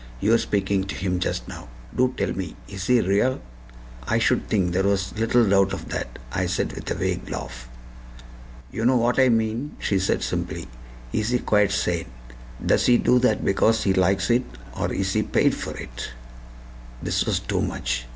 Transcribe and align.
You 0.19 0.31
were 0.31 0.39
speaking 0.39 0.85
to 0.85 0.95
him 0.95 1.19
just 1.19 1.47
now. 1.47 1.67
Do 1.95 2.11
tell 2.17 2.33
me 2.33 2.55
is 2.67 2.87
he 2.87 3.01
real?" 3.01 3.39
"I 4.07 4.17
should 4.17 4.47
think 4.47 4.71
there 4.73 4.81
was 4.81 5.15
little 5.15 5.47
doubt 5.47 5.73
of 5.73 5.89
that," 5.89 6.17
I 6.31 6.47
said 6.47 6.73
with 6.73 6.89
a 6.89 6.95
vague 6.95 7.29
laugh. 7.29 7.69
"You 8.71 8.83
know 8.83 8.97
what 8.97 9.19
I 9.19 9.29
mean," 9.29 9.75
she 9.77 9.99
said 9.99 10.23
simply. 10.23 10.67
"Is 11.13 11.29
he 11.29 11.37
quite 11.37 11.71
sane? 11.71 12.07
Does 12.65 12.87
he 12.87 12.97
do 12.97 13.19
that 13.19 13.45
because 13.45 13.83
he 13.83 13.93
likes 13.93 14.31
it, 14.31 14.41
or 14.75 14.91
is 14.91 15.13
he 15.13 15.21
paid 15.21 15.53
for 15.53 15.77
it?" 15.77 16.09
This 17.03 17.23
was 17.27 17.39
too 17.39 17.61
much. 17.61 18.07